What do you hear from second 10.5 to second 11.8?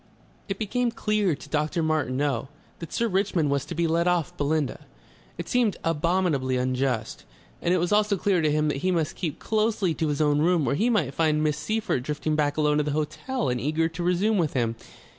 or he might find Miss